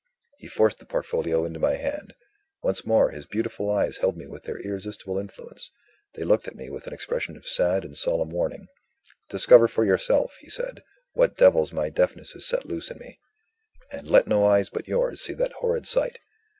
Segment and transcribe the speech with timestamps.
[0.39, 2.15] He forced the portfolio into my hand.
[2.63, 5.69] Once more, his beautiful eyes held me with their irresistible influence;
[6.15, 8.65] they looked at me with an expression of sad and solemn warning.
[9.29, 10.81] "Discover for yourself," he said,
[11.13, 13.19] "what devils my deafness has set loose in me;
[13.91, 16.17] and let no eyes but yours see that horrid sight.